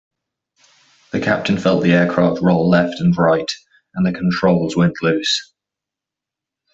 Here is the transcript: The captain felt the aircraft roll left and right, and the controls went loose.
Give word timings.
The 1.11 1.19
captain 1.19 1.59
felt 1.59 1.83
the 1.83 1.93
aircraft 1.93 2.41
roll 2.41 2.67
left 2.67 2.99
and 3.01 3.15
right, 3.15 3.51
and 3.93 4.03
the 4.03 4.11
controls 4.17 4.75
went 4.75 4.95
loose. 5.03 5.53